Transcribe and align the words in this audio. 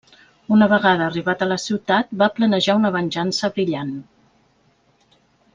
Una 0.55 0.67
vegada 0.71 1.03
arribat 1.07 1.43
a 1.45 1.49
la 1.51 1.57
ciutat 1.65 2.11
va 2.23 2.31
planejar 2.39 2.79
una 2.81 2.93
venjança 2.99 3.53
brillant. 3.59 3.97